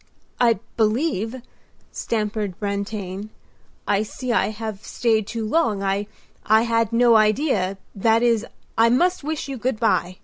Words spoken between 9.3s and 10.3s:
you good by."